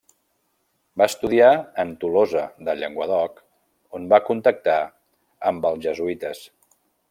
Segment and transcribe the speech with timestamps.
[1.01, 1.49] Va estudiar
[1.83, 3.37] en Tolosa de Llenguadoc
[3.99, 4.79] on va contactar
[5.51, 6.47] amb els jesuïtes.